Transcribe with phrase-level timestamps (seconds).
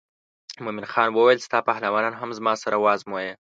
[0.63, 3.33] مومن خان وویل ستا پهلوانان هم زما سره وازمایه.